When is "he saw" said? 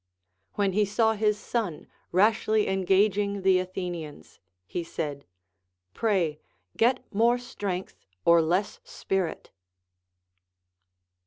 0.71-1.13